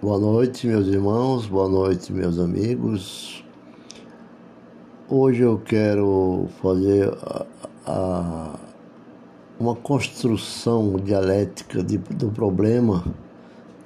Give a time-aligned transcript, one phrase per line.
[0.00, 3.44] Boa noite, meus irmãos, boa noite, meus amigos.
[5.08, 7.46] Hoje eu quero fazer a,
[7.84, 8.54] a,
[9.58, 13.04] uma construção dialética de, do problema,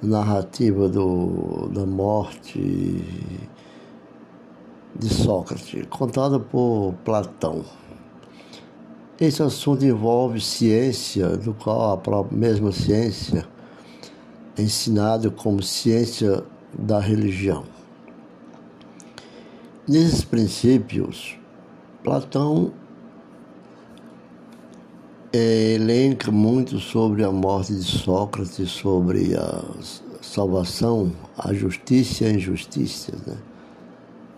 [0.03, 2.59] narrativa do, da morte
[4.95, 7.65] de Sócrates, contada por Platão.
[9.19, 13.51] Esse assunto envolve ciência, do qual a própria mesma ciência
[14.57, 16.43] ensinado como ciência
[16.77, 17.63] da religião.
[19.87, 21.37] Nesses princípios,
[22.03, 22.71] Platão
[25.31, 29.63] é, elenca muito sobre a morte de Sócrates, sobre a
[30.21, 33.11] salvação, a justiça e a injustiça.
[33.27, 33.35] Né?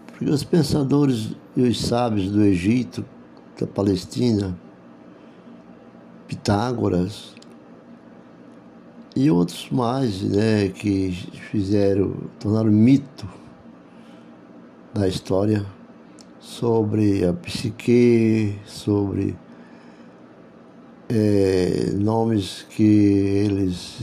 [0.07, 3.05] Porque os pensadores e os sábios do Egito,
[3.59, 4.57] da Palestina,
[6.27, 7.34] Pitágoras,
[9.15, 11.11] e outros mais, né, que
[11.49, 13.25] fizeram, tornaram mito
[14.93, 15.65] da história
[16.37, 19.37] sobre a psique, sobre
[21.07, 24.01] é, nomes que eles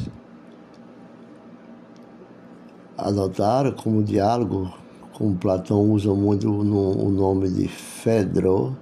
[2.97, 4.73] adotaram como diálogo,
[5.13, 8.75] como Platão usa muito o nome de Fedro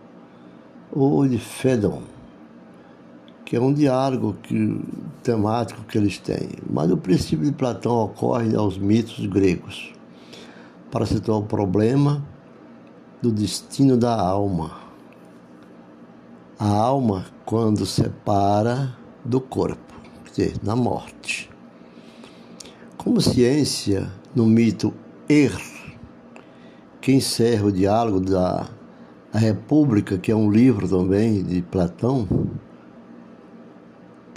[0.93, 2.03] ou de Fedon
[3.51, 4.81] que é um diálogo que,
[5.25, 6.51] temático que eles têm.
[6.71, 9.93] Mas o princípio de Platão ocorre aos mitos gregos
[10.89, 12.25] para situar o problema
[13.21, 14.71] do destino da alma.
[16.61, 21.51] A alma, quando separa do corpo, quer dizer, na morte.
[22.97, 24.95] Como ciência, no mito
[25.29, 25.61] Er,
[27.01, 28.69] que encerra o diálogo da
[29.33, 32.29] República, que é um livro também de Platão,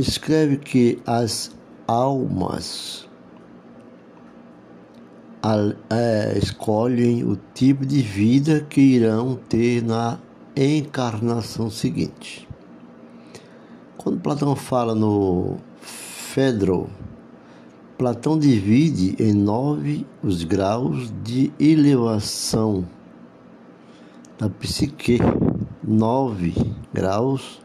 [0.03, 1.51] escreve que as
[1.87, 3.07] almas
[5.89, 10.19] é, escolhem o tipo de vida que irão ter na
[10.55, 12.47] encarnação seguinte.
[13.97, 16.89] Quando Platão fala no Fedro,
[17.97, 22.85] Platão divide em nove os graus de elevação
[24.37, 25.19] da psique,
[25.81, 26.53] nove
[26.93, 27.62] graus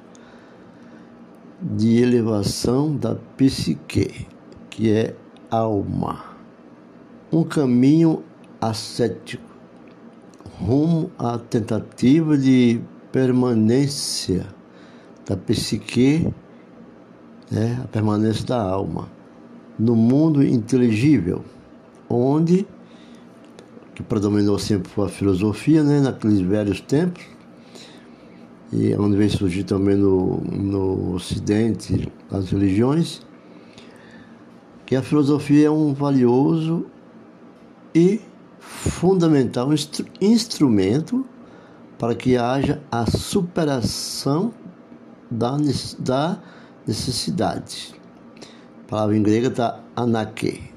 [1.60, 4.26] de elevação da psique,
[4.70, 5.14] que é
[5.50, 6.24] alma.
[7.32, 8.22] Um caminho
[8.60, 9.48] ascético
[10.60, 12.80] rumo à tentativa de
[13.12, 14.46] permanência
[15.26, 16.32] da psique,
[17.50, 19.08] né, a permanência da alma,
[19.78, 21.44] no mundo inteligível,
[22.08, 22.66] onde
[23.94, 27.24] que predominou sempre a filosofia, né, naqueles velhos tempos,
[28.72, 33.20] e onde vem surgir também no, no Ocidente as religiões,
[34.84, 36.84] que a filosofia é um valioso
[37.94, 38.20] e
[38.58, 41.24] fundamental instru instrumento
[41.98, 44.52] para que haja a superação
[45.30, 45.56] da,
[45.98, 46.38] da
[46.86, 47.94] necessidade.
[48.84, 50.70] A palavra em grega está anake,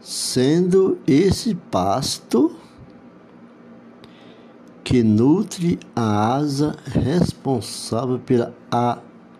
[0.00, 2.56] Sendo esse pasto
[4.82, 8.52] que nutre a asa responsável pela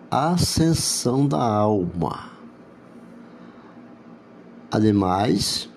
[0.08, 2.30] ascensão da alma.
[4.70, 5.73] Ademais,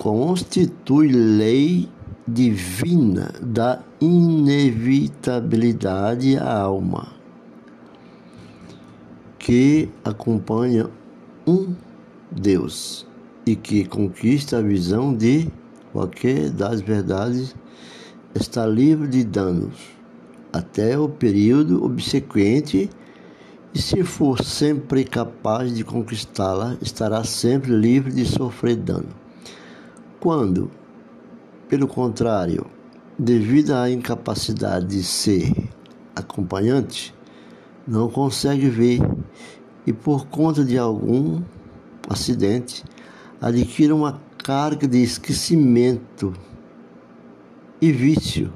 [0.00, 1.88] constitui lei
[2.26, 7.12] divina da inevitabilidade à alma,
[9.38, 10.88] que acompanha
[11.46, 11.74] um
[12.30, 13.06] Deus
[13.44, 15.46] e que conquista a visão de
[15.92, 17.54] qualquer das verdades
[18.34, 19.76] está livre de danos
[20.50, 22.88] até o período obsequente
[23.74, 29.20] e se for sempre capaz de conquistá-la, estará sempre livre de sofrer dano.
[30.20, 30.70] Quando,
[31.66, 32.66] pelo contrário,
[33.18, 35.50] devido à incapacidade de ser
[36.14, 37.14] acompanhante,
[37.88, 39.00] não consegue ver
[39.86, 41.42] e, por conta de algum
[42.06, 42.84] acidente,
[43.40, 46.34] adquire uma carga de esquecimento
[47.80, 48.52] e vício,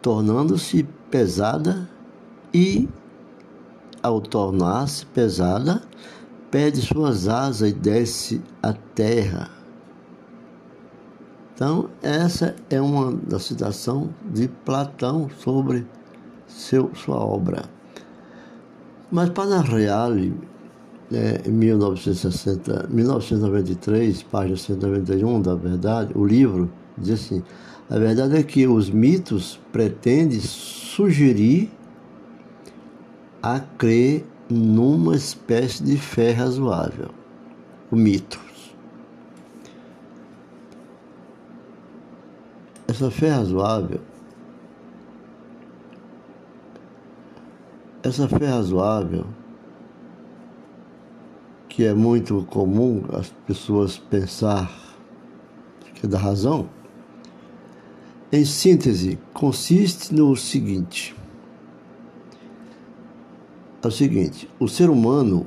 [0.00, 1.90] tornando-se pesada
[2.54, 2.88] e,
[4.00, 5.82] ao tornar-se pesada,
[6.50, 9.50] perde suas asas e desce à terra.
[11.54, 15.86] Então, essa é uma da citação de Platão sobre
[16.46, 17.64] seu, sua obra.
[19.10, 20.12] Mas para Real,
[21.12, 27.42] é, em 1960, 1993, página 191 da Verdade, o livro diz assim:
[27.88, 31.70] a verdade é que os mitos pretendem sugerir
[33.40, 37.10] a crer numa espécie de fé razoável.
[37.90, 38.40] O mito.
[42.88, 44.00] Essa fé razoável,
[48.02, 49.26] essa fé razoável,
[51.68, 54.70] que é muito comum as pessoas pensar
[55.94, 56.68] que é da razão,
[58.32, 61.14] em síntese, consiste no seguinte:
[63.86, 65.46] é o seguinte, o ser humano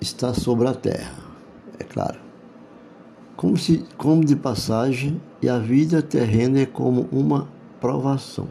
[0.00, 1.14] está sobre a terra,
[1.78, 2.26] é claro
[3.36, 7.46] como, se, como de passagem, e a vida terrena é como uma
[7.80, 8.48] provação.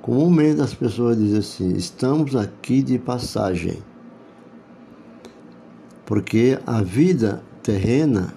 [0.00, 3.78] Comumente as pessoas dizem assim: estamos aqui de passagem.
[6.06, 8.32] Porque a vida terrena,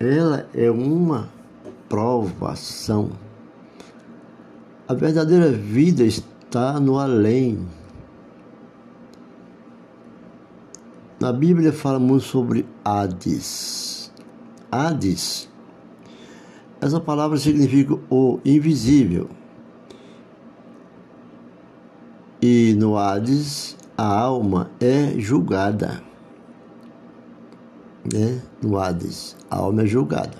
[0.00, 1.28] ela é uma
[1.88, 3.10] provação.
[4.88, 6.26] A verdadeira vida está
[6.80, 7.66] no além,
[11.18, 14.12] Na Bíblia fala muito sobre Hades.
[14.70, 15.48] Hades,
[16.78, 19.26] essa palavra significa o invisível.
[22.40, 26.02] E no Hades, a alma é julgada.
[28.12, 28.42] Né?
[28.62, 30.36] No Hades, a alma é julgada.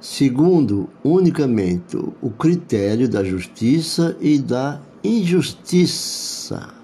[0.00, 6.74] Segundo unicamente o critério da justiça e da injustiça.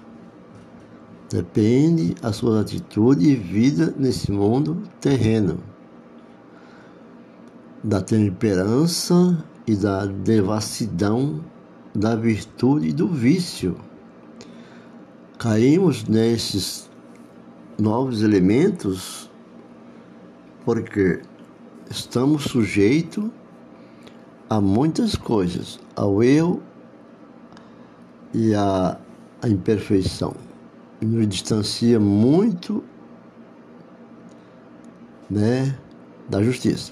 [1.29, 5.59] Depende a sua atitude e vida nesse mundo terreno,
[7.83, 11.43] da temperança e da devassidão,
[11.93, 13.75] da virtude e do vício.
[15.37, 16.89] Caímos nesses
[17.77, 19.29] novos elementos
[20.63, 21.21] porque
[21.89, 23.29] estamos sujeitos
[24.49, 26.61] a muitas coisas, ao eu
[28.33, 28.97] e à
[29.45, 30.33] imperfeição
[31.01, 32.83] nos distancia muito
[35.29, 35.77] né,
[36.27, 36.91] da justiça.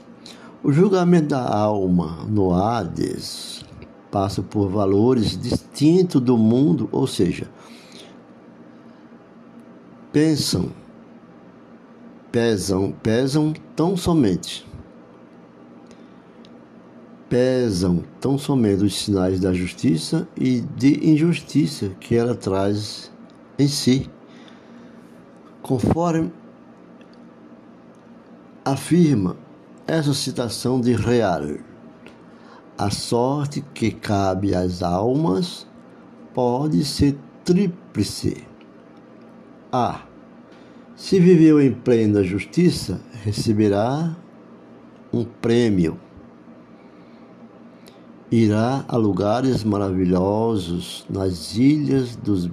[0.63, 3.63] O julgamento da alma no Hades
[4.11, 7.49] passa por valores distintos do mundo, ou seja,
[10.11, 10.71] pensam,
[12.31, 14.65] pesam, pesam tão somente,
[17.35, 23.11] pesam tão somente os sinais da justiça e de injustiça que ela traz
[23.59, 24.09] em si,
[25.61, 26.31] conforme
[28.63, 29.35] afirma
[29.85, 31.43] essa citação de Real.
[32.77, 35.67] A sorte que cabe às almas
[36.33, 38.45] pode ser tríplice.
[39.73, 40.03] A.
[40.95, 44.15] Se viveu em plena justiça, receberá
[45.11, 46.04] um prêmio.
[48.31, 52.49] Irá a lugares maravilhosos nas ilhas dos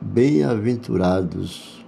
[0.00, 1.84] bem-aventurados,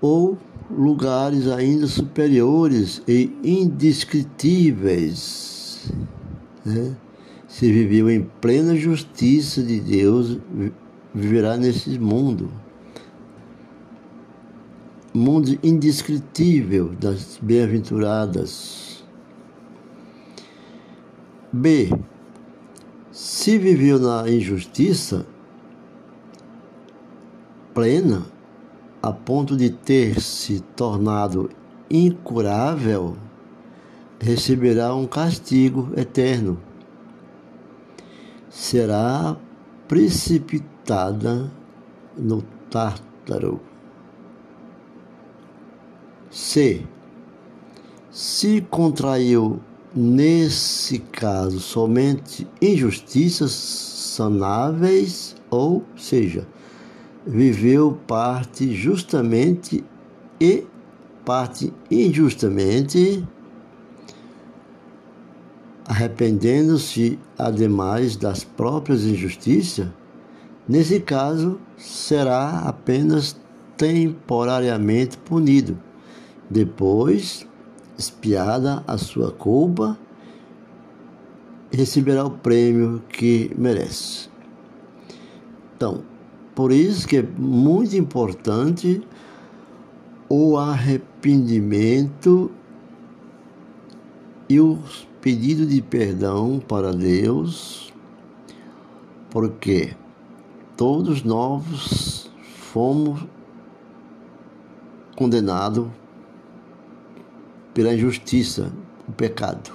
[0.00, 0.36] ou
[0.68, 5.92] lugares ainda superiores e indescritíveis.
[6.64, 6.96] Né?
[7.46, 10.40] Se viveu em plena justiça de Deus,
[11.14, 12.50] viverá nesse mundo.
[15.14, 18.91] Mundo indescritível das bem-aventuradas.
[21.52, 21.90] B.
[23.10, 25.26] Se viveu na injustiça,
[27.74, 28.24] plena
[29.02, 31.50] a ponto de ter se tornado
[31.90, 33.18] incurável,
[34.18, 36.58] receberá um castigo eterno.
[38.48, 39.36] Será
[39.86, 41.50] precipitada
[42.16, 43.60] no Tártaro.
[46.30, 46.86] C.
[48.10, 49.60] Se contraiu,
[49.94, 56.46] nesse caso, somente injustiças sanáveis, ou seja,
[57.26, 59.84] viveu parte justamente
[60.40, 60.64] e
[61.24, 63.26] parte injustamente,
[65.86, 69.88] arrependendo-se ademais das próprias injustiças,
[70.68, 73.36] nesse caso será apenas
[73.76, 75.78] temporariamente punido.
[76.48, 77.46] Depois,
[77.98, 79.98] espiada a sua culpa,
[81.70, 84.28] receberá o prêmio que merece.
[85.76, 86.02] Então,
[86.54, 89.02] por isso que é muito importante
[90.28, 92.50] o arrependimento
[94.48, 94.78] e o
[95.20, 97.92] pedido de perdão para Deus,
[99.30, 99.94] porque
[100.76, 103.24] todos nós fomos
[105.16, 105.88] condenados
[107.74, 108.72] pela injustiça,
[109.08, 109.72] o pecado.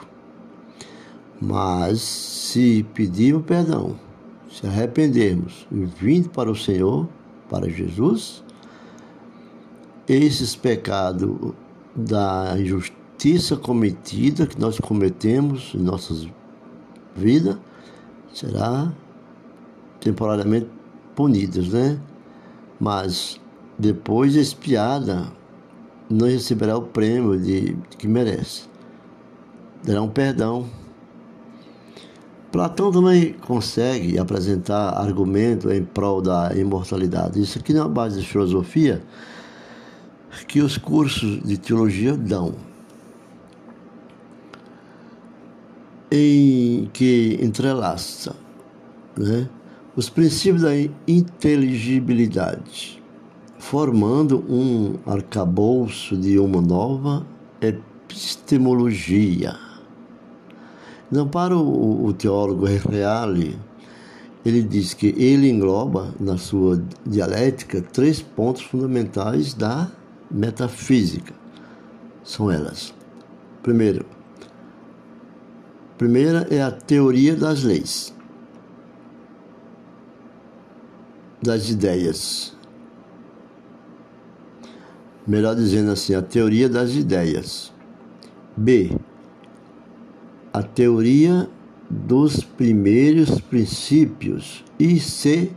[1.39, 3.96] Mas se pedirmos perdão,
[4.50, 7.08] se arrependermos e vindo para o Senhor,
[7.50, 8.44] para Jesus,
[10.08, 11.54] esses pecados
[11.96, 16.27] da injustiça cometida que nós cometemos em nossas
[17.16, 17.58] vidas
[18.34, 18.92] será
[20.00, 20.68] temporariamente
[21.16, 22.00] punidas, né?
[22.80, 23.39] Mas
[23.77, 25.32] depois expiada,
[26.10, 28.64] não receberá o prêmio de, de que merece.
[29.84, 30.68] Dará um perdão
[32.52, 37.42] Platão também consegue apresentar argumento em prol da imortalidade.
[37.42, 39.04] Isso aqui na base de filosofia
[40.48, 42.56] que os cursos de teologia dão.
[46.10, 48.34] Em que entrelaça
[49.18, 49.50] né,
[49.94, 50.72] os princípios da
[51.06, 52.97] inteligibilidade,
[53.58, 57.26] formando um arcabouço de uma nova
[57.62, 59.68] epistemologia
[61.10, 63.58] não, para o, o teólogo Reale,
[64.46, 69.90] ele diz que ele engloba na sua dialética três pontos fundamentais da
[70.30, 71.34] metafísica.
[72.26, 72.94] São elas.
[73.64, 74.06] Primeiro,
[75.98, 78.14] primeira é a teoria das leis,
[81.42, 82.57] das ideias.
[85.27, 87.74] Melhor dizendo assim, a teoria das ideias.
[88.55, 88.98] B,
[90.53, 91.50] a teoria
[91.89, 95.51] dos primeiros princípios e C,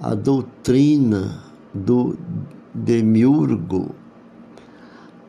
[0.00, 1.42] a doutrina
[1.74, 2.16] do
[2.72, 3.94] demiurgo.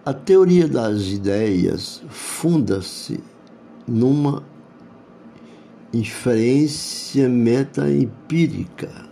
[0.06, 3.20] A teoria das ideias funda-se
[3.88, 4.44] numa
[5.92, 9.05] inferência metaempírica.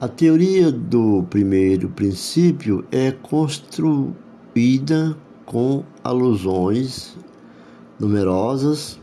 [0.00, 5.14] A teoria do primeiro princípio é construída
[5.44, 7.14] com alusões
[7.98, 8.98] numerosas.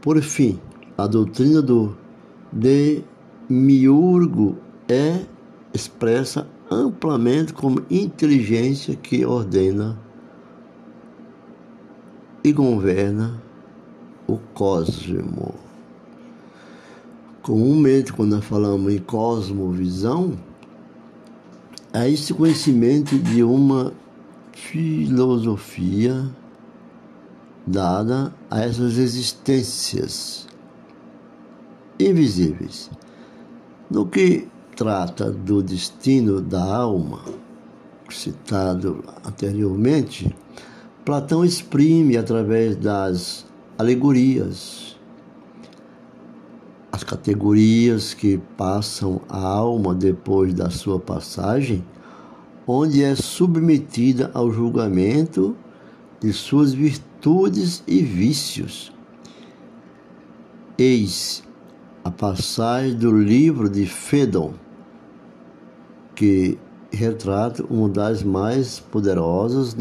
[0.00, 0.58] Por fim,
[0.98, 1.96] a doutrina do
[3.48, 4.56] demiurgo
[4.88, 5.20] é
[5.72, 9.96] expressa amplamente como inteligência que ordena
[12.42, 13.40] e governa
[14.26, 15.54] o cosmo.
[17.42, 20.38] Comumente, quando nós falamos em cosmovisão,
[21.92, 23.92] é esse conhecimento de uma
[24.52, 26.30] filosofia
[27.66, 30.46] dada a essas existências
[31.98, 32.88] invisíveis.
[33.90, 34.46] No que
[34.76, 37.24] trata do destino da alma,
[38.08, 40.34] citado anteriormente,
[41.04, 43.44] Platão exprime através das
[43.76, 44.91] alegorias
[46.92, 51.82] as categorias que passam a alma depois da sua passagem,
[52.66, 55.56] onde é submetida ao julgamento
[56.20, 58.92] de suas virtudes e vícios.
[60.76, 61.42] Eis
[62.04, 64.52] a passagem do livro de Fédon,
[66.14, 66.58] que
[66.92, 69.74] retrata uma das mais poderosas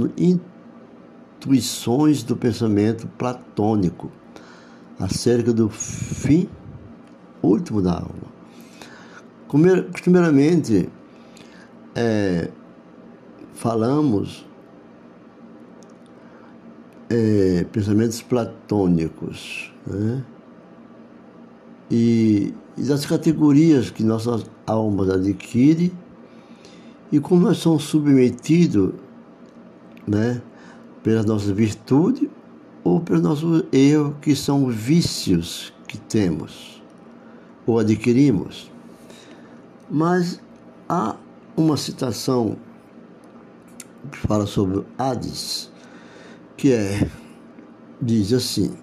[1.38, 4.10] intuições do pensamento platônico
[4.98, 6.48] acerca do fim
[7.44, 8.32] último da alma.
[9.92, 10.90] Primeiramente,
[11.96, 12.50] é,
[13.54, 14.46] falamos
[17.10, 20.24] é, pensamentos platônicos, né?
[21.90, 25.92] E, e das categorias que nossas almas adquirem
[27.12, 28.94] e como nós somos submetidos
[30.08, 30.42] né,
[31.04, 32.30] pelas nossas virtudes
[32.82, 36.81] ou pelos nossos erros, que são vícios que temos
[37.66, 38.72] ou adquirimos.
[39.90, 40.40] Mas
[40.88, 41.16] há
[41.56, 42.58] uma citação
[44.12, 45.72] que fala sobre Hades,
[46.58, 47.10] que é,
[48.02, 48.74] diz assim: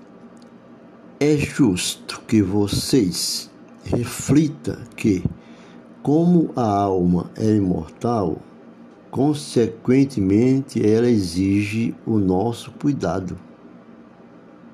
[1.21, 3.51] é justo que vocês
[3.85, 5.25] reflita que,
[6.03, 8.39] como a alma é imortal,
[9.11, 13.39] consequentemente ela exige o nosso cuidado,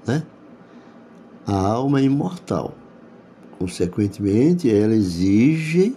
[0.06, 0.24] né?
[1.46, 2.74] A alma é imortal.
[3.58, 5.94] Consequentemente, ela exige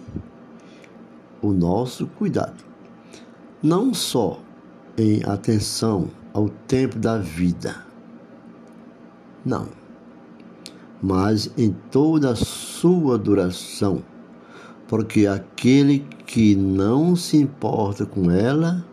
[1.42, 2.64] o nosso cuidado.
[3.62, 4.40] Não só
[4.96, 7.84] em atenção ao tempo da vida,
[9.44, 9.68] não,
[11.02, 14.02] mas em toda a sua duração,
[14.86, 18.84] porque aquele que não se importa com ela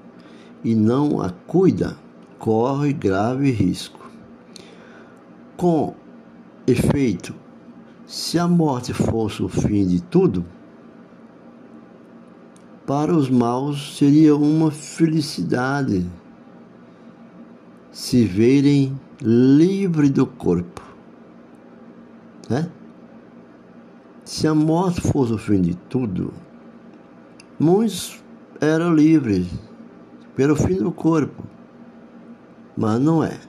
[0.64, 1.98] e não a cuida
[2.40, 4.10] corre grave risco.
[5.58, 5.96] Com
[6.68, 7.34] efeito,
[8.06, 10.46] se a morte fosse o fim de tudo,
[12.86, 16.06] para os maus seria uma felicidade
[17.92, 20.84] se verem livre do corpo.
[22.50, 22.70] Né?
[24.24, 26.34] Se a morte fosse o fim de tudo,
[27.58, 28.22] muitos
[28.62, 29.48] eram livres
[30.36, 31.44] pelo fim do corpo,
[32.78, 33.40] mas não é.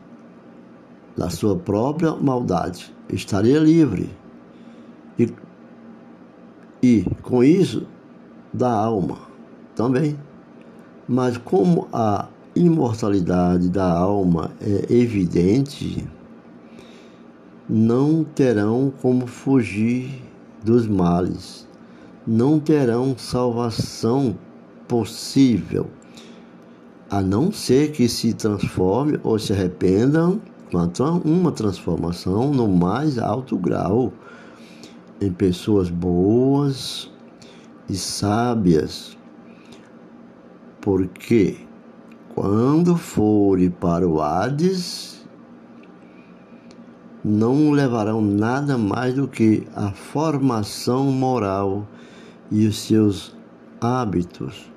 [1.17, 4.09] Da sua própria maldade, estaria livre.
[5.19, 5.33] E,
[6.83, 7.87] e com isso,
[8.53, 9.19] da alma
[9.75, 10.19] também.
[11.09, 16.07] Mas como a imortalidade da alma é evidente,
[17.69, 20.23] não terão como fugir
[20.65, 21.69] dos males,
[22.27, 24.37] não terão salvação
[24.89, 25.87] possível,
[27.11, 33.19] a não ser que se transforme ou se arrependam quanto a uma transformação no mais
[33.19, 34.13] alto grau
[35.21, 37.11] em pessoas boas
[37.89, 39.17] e sábias,
[40.81, 41.57] porque
[42.35, 45.27] quando forem para o Hades,
[47.25, 51.89] não levarão nada mais do que a formação moral
[52.51, 53.35] e os seus
[53.81, 54.71] hábitos,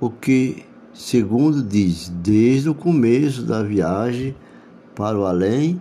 [0.00, 4.36] o que, segundo diz, desde o começo da viagem
[4.94, 5.80] para o além,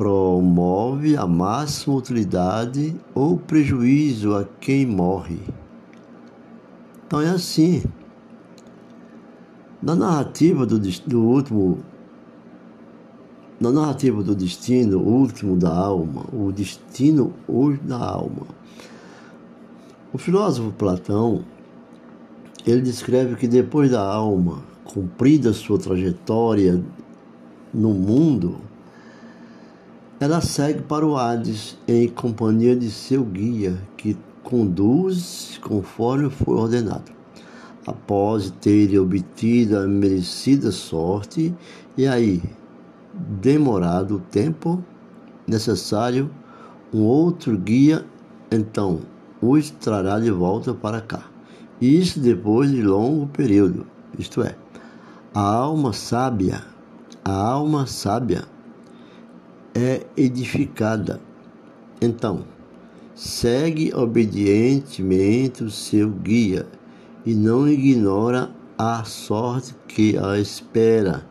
[0.00, 5.38] promove a máxima utilidade ou prejuízo a quem morre.
[7.06, 7.82] Então é assim.
[9.82, 11.80] Na narrativa do, do último
[13.60, 18.46] na narrativa do destino último da alma, o destino hoje da alma,
[20.14, 21.44] o filósofo Platão
[22.66, 26.82] ele descreve que depois da alma cumprida sua trajetória
[27.74, 28.69] no mundo,
[30.20, 37.10] ela segue para o Hades em companhia de seu guia, que conduz conforme foi ordenado.
[37.86, 41.54] Após ter obtido a merecida sorte,
[41.96, 42.42] e aí,
[43.14, 44.84] demorado o tempo
[45.46, 46.30] necessário,
[46.92, 48.04] um outro guia
[48.50, 49.00] então
[49.40, 51.22] os trará de volta para cá.
[51.80, 53.86] Isso depois de longo período,
[54.18, 54.54] isto é,
[55.32, 56.62] a alma sábia,
[57.24, 58.44] a alma sábia
[59.74, 61.20] é edificada.
[62.00, 62.44] Então,
[63.14, 66.66] segue obedientemente o seu guia
[67.24, 71.26] e não ignora a sorte que a espera.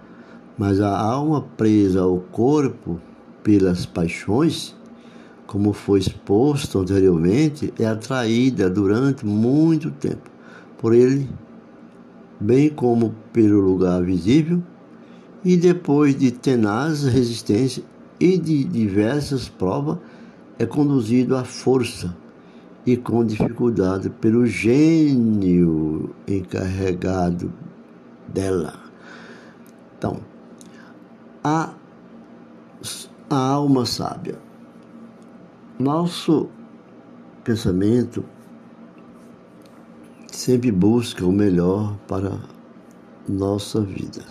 [0.57, 2.99] Mas a alma presa ao corpo
[3.43, 4.75] pelas paixões,
[5.47, 10.29] como foi exposto anteriormente, é atraída durante muito tempo
[10.77, 11.27] por ele,
[12.39, 14.61] bem como pelo lugar visível,
[15.43, 17.83] e depois de tenaz resistência
[18.19, 19.97] e de diversas provas
[20.57, 22.15] é conduzido à força
[22.85, 27.51] e com dificuldade pelo gênio encarregado
[28.27, 28.73] dela.
[29.97, 30.19] Então,
[31.43, 31.73] a,
[33.29, 34.37] a alma sábia.
[35.77, 36.49] Nosso
[37.43, 38.25] pensamento
[40.27, 42.39] sempre busca o melhor para
[43.27, 44.23] nossa vida.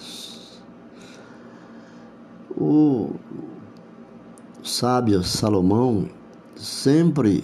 [2.51, 3.15] O
[4.69, 6.09] sábio Salomão
[6.55, 7.43] sempre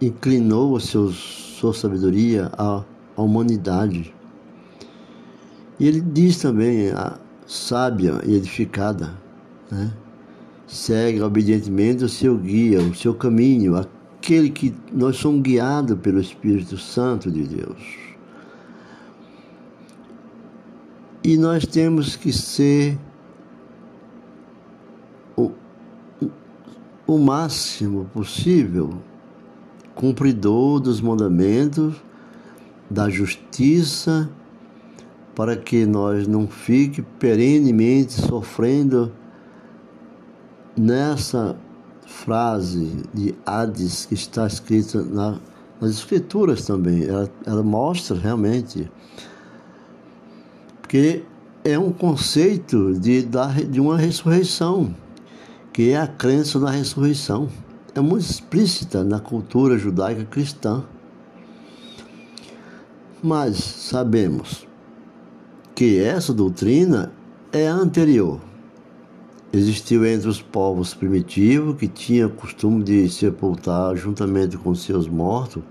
[0.00, 1.16] inclinou seus,
[1.58, 2.84] sua sabedoria à,
[3.16, 4.14] à humanidade.
[5.80, 9.14] E ele diz também, a sábia e edificada,
[9.70, 9.92] né?
[10.66, 16.78] segue obedientemente o seu guia, o seu caminho, aquele que nós somos guiados pelo Espírito
[16.78, 17.98] Santo de Deus.
[21.24, 22.98] E nós temos que ser
[27.06, 29.00] o máximo possível
[29.94, 31.94] cumpridor dos mandamentos,
[32.88, 34.28] da justiça,
[35.34, 39.12] para que nós não fique perenemente sofrendo
[40.76, 41.56] nessa
[42.06, 45.38] frase de Hades que está escrita na,
[45.80, 47.04] nas escrituras também.
[47.04, 48.90] Ela, ela mostra realmente
[50.88, 51.24] que
[51.64, 53.26] é um conceito de,
[53.70, 54.94] de uma ressurreição
[55.72, 57.48] que é a crença na ressurreição.
[57.94, 60.84] É muito explícita na cultura judaica cristã.
[63.22, 64.66] Mas sabemos
[65.74, 67.12] que essa doutrina
[67.52, 68.40] é anterior.
[69.52, 75.62] Existiu entre os povos primitivos que tinham costume de sepultar juntamente com seus mortos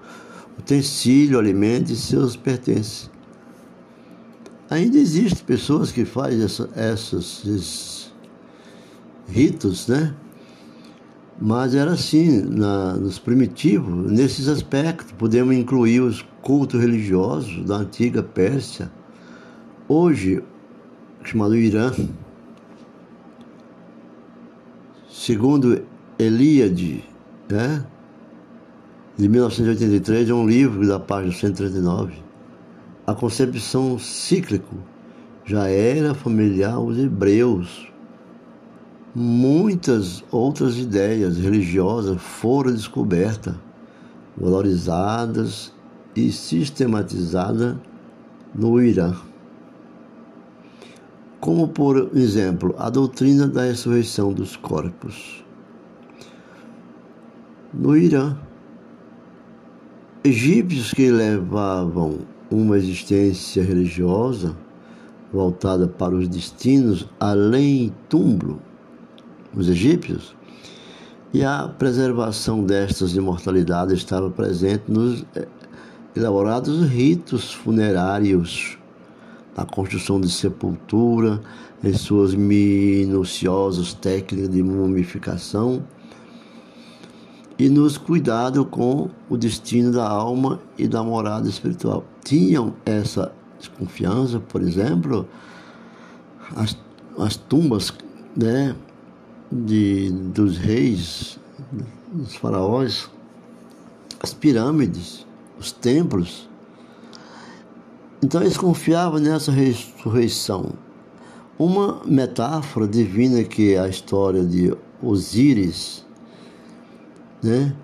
[0.62, 3.10] utensílio, alimento e seus pertences.
[4.70, 8.01] Ainda existem pessoas que fazem essa, essas, esses
[9.32, 10.14] ritos, né?
[11.40, 18.22] Mas era assim, na, nos primitivos, nesses aspectos, podemos incluir os cultos religiosos da antiga
[18.22, 18.92] Pérsia,
[19.88, 20.44] hoje
[21.24, 21.92] chamado Irã.
[25.10, 25.84] Segundo
[26.20, 27.04] Eliade,
[27.50, 27.86] né?
[29.18, 32.14] de 1983, é um livro da página 139.
[33.06, 34.76] A concepção cíclico
[35.46, 37.91] já era familiar aos hebreus.
[39.14, 43.56] Muitas outras ideias religiosas foram descobertas,
[44.38, 45.74] valorizadas
[46.16, 47.76] e sistematizadas
[48.56, 49.14] no Irã.
[51.42, 55.44] Como, por exemplo, a doutrina da ressurreição dos corpos.
[57.74, 58.38] No Irã,
[60.24, 62.20] egípcios que levavam
[62.50, 64.56] uma existência religiosa
[65.34, 68.71] voltada para os destinos além túmulo,
[69.56, 70.36] os egípcios,
[71.34, 75.48] e a preservação destas imortalidades estava presente nos eh,
[76.16, 78.78] elaborados ritos funerários,
[79.56, 81.42] na construção de sepultura,
[81.84, 85.84] em suas minuciosas técnicas de mumificação
[87.58, 92.04] e nos cuidado com o destino da alma e da morada espiritual.
[92.24, 95.28] Tinham essa desconfiança, por exemplo,
[96.56, 96.78] as,
[97.20, 97.94] as tumbas
[98.36, 98.76] né,
[99.52, 101.38] de, dos reis,
[102.12, 103.10] dos faraós,
[104.22, 105.26] as pirâmides,
[105.60, 106.50] os templos.
[108.24, 110.74] Então eles confiavam nessa ressurreição.
[111.58, 116.06] Uma metáfora divina que é a história de Osíris,
[117.44, 117.76] né?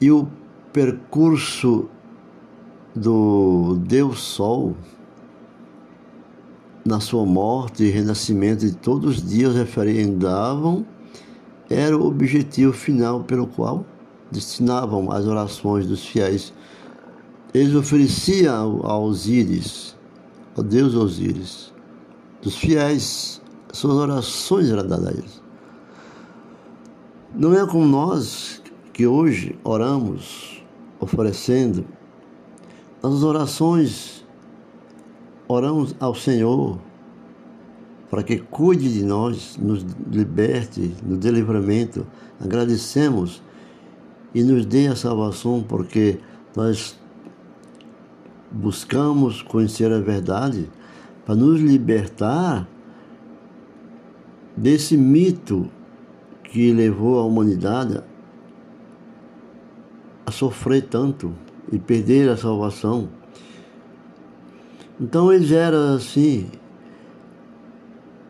[0.00, 0.28] E o
[0.72, 1.88] percurso
[2.94, 4.74] do Deus Sol
[6.86, 10.86] na sua morte e renascimento de todos os dias referendavam
[11.68, 13.84] era o objetivo final pelo qual
[14.30, 16.52] destinavam as orações dos fiéis.
[17.52, 19.96] Eles ofereciam a Osíris,
[20.56, 21.72] ao Deus Osíris,
[22.40, 23.40] dos fiéis,
[23.72, 25.42] suas orações eram dadas a eles.
[27.34, 30.64] Não é como nós que hoje oramos
[31.00, 31.84] oferecendo
[33.02, 34.15] nossas orações,
[35.48, 36.78] oramos ao Senhor
[38.10, 42.06] para que cuide de nós, nos liberte dê livramento.
[42.40, 43.42] Agradecemos
[44.34, 46.18] e nos dê a salvação, porque
[46.54, 46.98] nós
[48.50, 50.70] buscamos conhecer a verdade
[51.24, 52.68] para nos libertar
[54.56, 55.68] desse mito
[56.44, 58.00] que levou a humanidade
[60.24, 61.34] a sofrer tanto
[61.72, 63.08] e perder a salvação.
[65.00, 66.46] Então eles eram assim,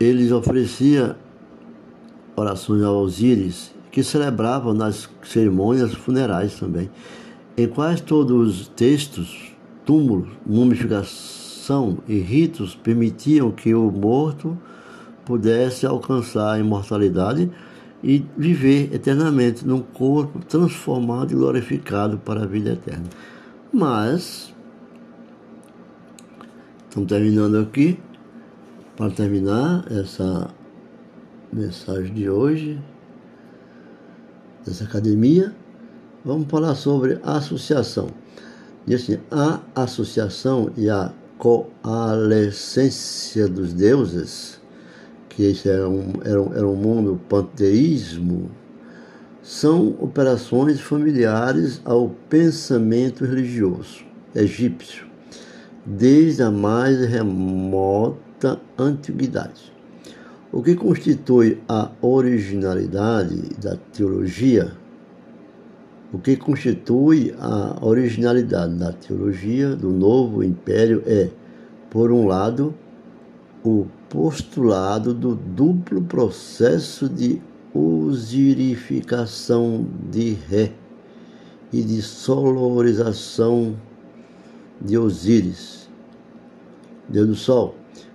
[0.01, 1.15] eles ofereciam
[2.35, 6.91] orações ao Osíris, que celebravam nas cerimônias funerais também.
[7.57, 9.53] Em quase todos os textos,
[9.85, 14.59] túmulos, mumificação e ritos permitiam que o morto
[15.25, 17.51] pudesse alcançar a imortalidade
[18.03, 23.07] e viver eternamente num corpo transformado e glorificado para a vida eterna.
[23.73, 24.55] Mas,
[26.97, 27.99] estamos terminando aqui,
[28.97, 30.49] para terminar essa
[31.53, 32.81] mensagem de hoje,
[34.65, 35.55] dessa academia,
[36.25, 38.09] vamos falar sobre associação.
[38.87, 44.59] Diz assim, a associação e a coalescência dos deuses
[45.29, 48.51] que esse era um, era um, era um mundo panteísmo,
[49.43, 54.03] são operações familiares ao pensamento religioso
[54.35, 55.06] egípcio,
[55.87, 59.73] desde a mais remota antiguidade.
[60.53, 64.73] O que constitui a originalidade da teologia,
[66.13, 71.31] o que constitui a originalidade da teologia do novo império é,
[71.91, 72.75] por um lado,
[73.65, 77.41] o postulado do duplo processo de
[77.75, 80.73] osirificação de Ré
[81.73, 83.75] e de solorização
[84.81, 85.89] de Osíris,
[87.09, 87.75] Deus do Sol.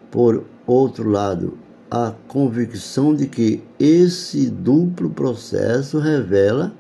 [0.10, 1.58] Por outro lado,
[1.90, 6.74] a convicção de que esse duplo processo revela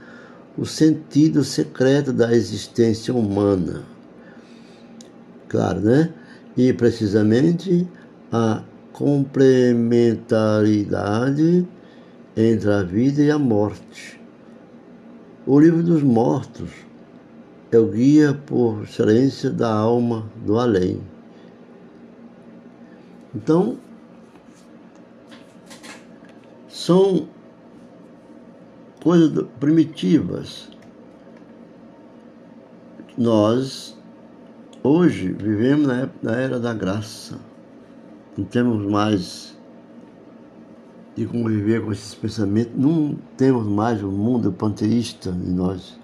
[0.58, 3.84] o sentido secreto da existência humana.
[5.48, 6.12] Claro, né?
[6.56, 7.88] E precisamente
[8.32, 8.64] a
[8.94, 11.68] complementaridade
[12.36, 14.20] entre a vida e a morte.
[15.46, 16.70] O livro dos mortos
[17.72, 21.02] é o guia por excelência da alma do além.
[23.34, 23.78] Então,
[26.68, 27.30] são
[29.02, 30.70] coisas primitivas.
[33.18, 33.98] Nós,
[34.84, 37.40] hoje, vivemos na, na era da graça.
[38.38, 39.58] Não temos mais
[41.16, 46.01] de conviver com esses pensamentos, não temos mais o mundo panteísta em nós.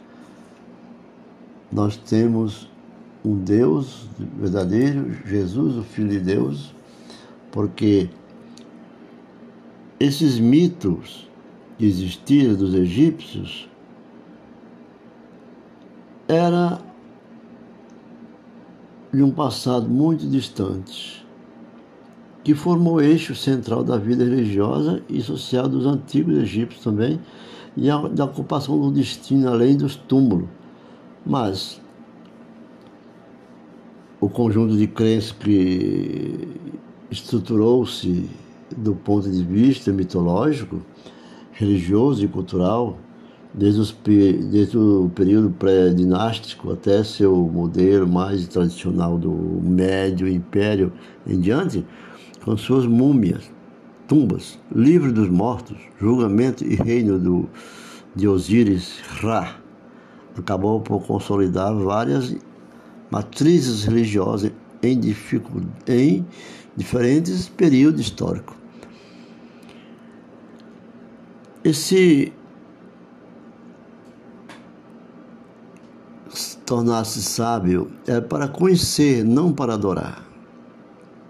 [1.71, 2.69] Nós temos
[3.23, 4.07] um Deus
[4.39, 6.73] verdadeiro, Jesus, o Filho de Deus,
[7.51, 8.09] porque
[9.99, 11.27] esses mitos
[11.77, 13.69] que existiam dos egípcios
[16.27, 16.79] era
[19.13, 21.25] de um passado muito distante,
[22.43, 27.19] que formou o eixo central da vida religiosa e social dos antigos egípcios também,
[27.75, 30.47] e da ocupação do destino além dos túmulos.
[31.27, 31.81] Mas
[34.21, 36.47] o conjunto de crenças que
[37.11, 38.29] estruturou-se
[38.75, 40.81] do ponto de vista mitológico,
[41.51, 42.97] religioso e cultural,
[43.53, 43.97] desde, os,
[44.49, 50.93] desde o período pré-dinástico até seu modelo mais tradicional do Médio Império
[51.25, 51.85] em diante,
[52.45, 53.51] com suas múmias,
[54.07, 57.49] tumbas, livro dos mortos, julgamento e reino do,
[58.15, 59.66] de Osíris Ra,
[60.41, 62.35] acabou por consolidar várias
[63.09, 64.51] matrizes religiosas
[64.83, 64.99] em,
[65.87, 66.25] em
[66.75, 68.55] diferentes períodos históricos.
[71.63, 72.31] Esse
[76.65, 80.23] tornar-se sábio é para conhecer, não para adorar.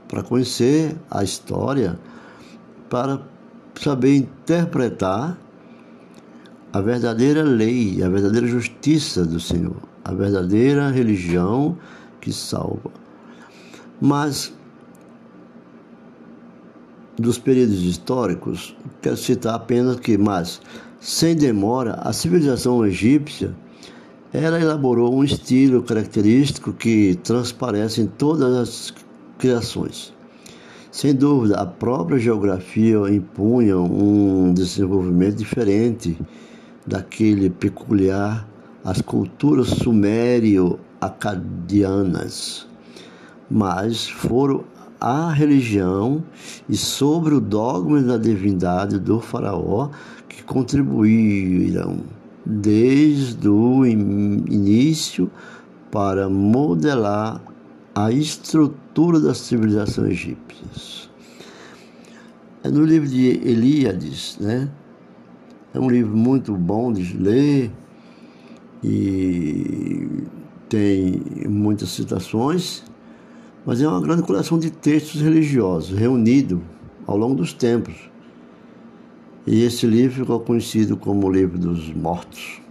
[0.08, 2.00] Para conhecer a história,
[2.90, 3.22] para
[3.80, 5.38] saber interpretar
[6.74, 11.78] a verdadeira lei, a verdadeira justiça do Senhor, a verdadeira religião
[12.20, 12.92] que salva.
[14.02, 14.54] Mas
[17.18, 20.62] dos períodos históricos, quero citar apenas que, mas,
[21.00, 23.56] sem demora, a civilização egípcia
[24.32, 28.94] ela elaborou um estilo característico que transparece em todas as
[29.38, 30.14] criações.
[30.92, 36.18] Sem dúvida, a própria geografia impunha um desenvolvimento diferente
[36.88, 38.48] daquele peculiar
[38.84, 42.68] às culturas sumério-acadianas,
[43.52, 44.64] mas foram
[45.00, 46.24] a religião
[46.68, 49.92] e sobre o dogma da divindade do faraó
[50.28, 52.00] que contribuíram
[52.46, 55.30] desde o início
[55.92, 57.42] para modelar
[57.94, 61.10] a estrutura das civilizações egípcias.
[62.64, 64.68] É no livro de Elíades, né?
[65.74, 67.72] É um livro muito bom de ler
[68.84, 70.08] e
[70.70, 72.84] tem muitas citações
[73.68, 76.62] mas é uma grande coleção de textos religiosos reunidos
[77.06, 78.10] ao longo dos tempos.
[79.46, 82.62] E esse livro ficou conhecido como o Livro dos Mortos,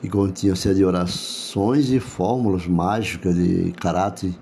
[0.00, 4.32] que continha série de orações e fórmulas mágicas de caráter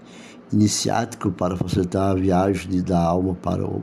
[0.52, 3.82] iniciático para facilitar a viagem da alma para o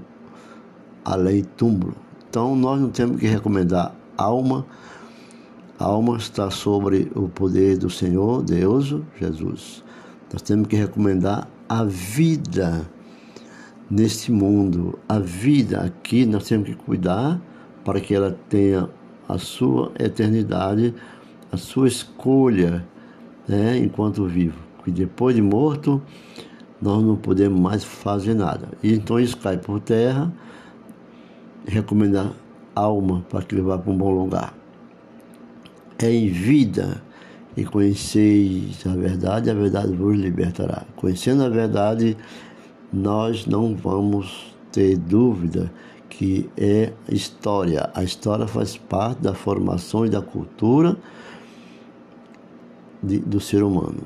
[1.04, 1.94] além túmulo.
[2.30, 4.64] Então nós não temos que recomendar alma.
[5.80, 9.84] A alma está sobre o poder do Senhor, Deus, Jesus.
[10.32, 12.88] Nós temos que recomendar a vida
[13.90, 15.00] neste mundo.
[15.10, 17.42] A vida aqui nós temos que cuidar
[17.84, 18.88] para que ela tenha
[19.28, 20.94] a sua eternidade,
[21.52, 22.86] a sua escolha,
[23.48, 24.60] né, enquanto vivo.
[24.78, 26.00] Porque depois de morto,
[26.80, 28.70] nós não podemos mais fazer nada.
[28.84, 30.32] E então isso cai por terra.
[31.70, 32.34] Recomendar
[32.76, 34.54] alma para que levar para um bom lugar.
[36.00, 37.02] É em vida
[37.56, 40.86] e conheceis a verdade, a verdade vos libertará.
[40.96, 42.16] Conhecendo a verdade,
[42.92, 45.72] nós não vamos ter dúvida
[46.10, 47.90] que é história.
[47.94, 50.98] A história faz parte da formação e da cultura
[53.02, 54.02] de, do ser humano.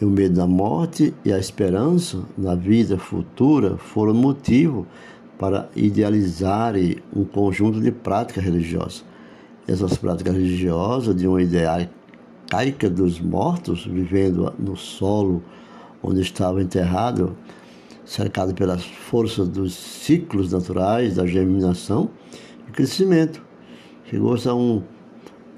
[0.00, 4.86] E o medo da morte e a esperança na vida futura foram motivo
[5.38, 6.74] para idealizar
[7.14, 9.04] um conjunto de práticas religiosas.
[9.66, 11.86] Essas práticas religiosas, de um ideal
[12.48, 15.42] arcaica dos mortos, vivendo no solo
[16.02, 17.36] onde estava enterrado,
[18.04, 22.10] cercado pelas forças dos ciclos naturais da germinação
[22.66, 23.42] e crescimento.
[24.04, 24.82] Chegou-se a, um,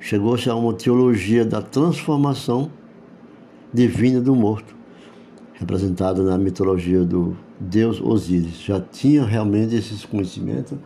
[0.01, 2.71] chegou a uma teologia da transformação
[3.73, 4.75] divina do morto,
[5.61, 8.62] representada na mitologia do deus Osíris.
[8.62, 10.79] Já tinha realmente esses conhecimentos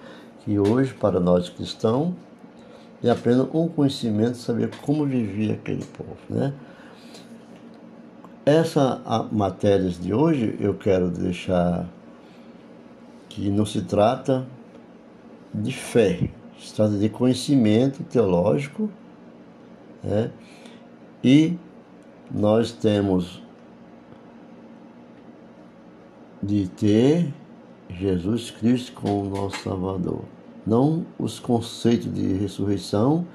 [0.44, 2.12] que hoje, para nós cristãos,
[3.02, 6.16] é apenas um conhecimento saber como vivia aquele povo.
[6.28, 6.52] Né?
[8.44, 11.88] Essa matéria de hoje eu quero deixar
[13.28, 14.44] que não se trata
[15.52, 18.90] de fé, se trata de conhecimento teológico,
[20.02, 20.32] né?
[21.22, 21.56] e
[22.30, 23.43] nós temos
[26.44, 27.32] de ter
[27.88, 30.24] Jesus Cristo como nosso Salvador.
[30.66, 33.26] Não os conceitos de ressurreição,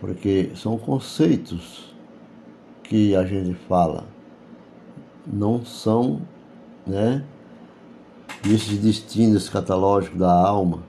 [0.00, 1.94] porque são conceitos
[2.82, 4.06] que a gente fala
[5.26, 6.20] não são,
[6.86, 7.24] né,
[8.44, 10.82] esses destinos escatológicos da alma.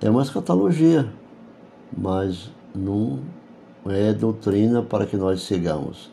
[0.00, 1.08] É uma escatologia,
[1.96, 3.20] mas não
[3.86, 6.10] é doutrina para que nós sigamos.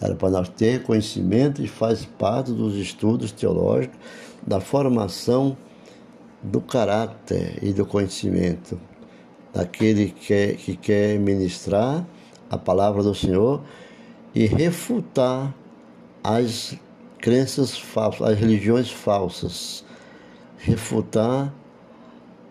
[0.00, 3.98] Era para nós ter conhecimento e faz parte dos estudos teológicos,
[4.46, 5.56] da formação
[6.42, 8.78] do caráter e do conhecimento
[9.52, 12.06] daquele que que quer ministrar
[12.50, 13.62] a palavra do Senhor
[14.34, 15.54] e refutar
[16.22, 16.76] as
[17.18, 19.82] crenças falsas, as religiões falsas,
[20.58, 21.52] refutar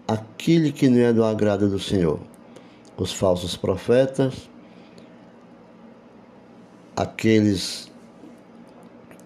[0.08, 2.20] aquilo que não é do agrado do Senhor,
[2.98, 4.50] os falsos profetas,
[6.96, 7.92] aqueles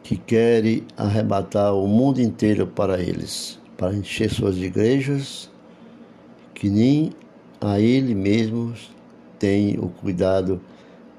[0.03, 5.49] que querem arrebatar o mundo inteiro para eles, para encher suas igrejas,
[6.53, 7.11] que nem
[7.61, 8.73] a ele mesmo
[9.37, 10.59] tem o cuidado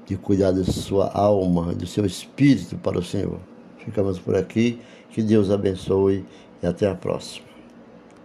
[0.05, 3.39] de cuidar da sua alma, do seu espírito para o Senhor.
[3.77, 4.79] Ficamos por aqui.
[5.09, 6.25] Que Deus abençoe
[6.63, 7.50] e até a próxima.